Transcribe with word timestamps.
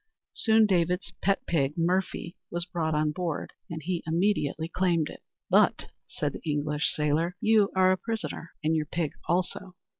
Soon 0.33 0.65
David's 0.65 1.13
pet 1.21 1.45
pig 1.45 1.77
"Murphy" 1.77 2.35
was 2.49 2.65
brought 2.65 2.95
on 2.95 3.11
board, 3.11 3.51
and 3.69 3.83
he 3.83 4.01
immediately 4.07 4.67
claimed 4.67 5.09
it. 5.11 5.21
"But," 5.47 5.91
said 6.07 6.33
the 6.33 6.41
English 6.43 6.91
sailor, 6.91 7.35
"you 7.39 7.69
are 7.75 7.91
a 7.91 7.97
prisoner 7.97 8.49
and 8.63 8.75
your 8.75 8.87
pig 8.87 9.11
also." 9.27 9.75